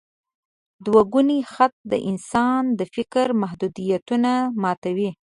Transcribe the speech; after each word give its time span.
دوګوني 0.85 1.39
خط 1.53 1.73
د 1.91 1.93
انسان 2.09 2.63
د 2.79 2.81
فکر 2.95 3.27
محدودیتونه 3.41 4.31
ماتوي. 4.61 5.09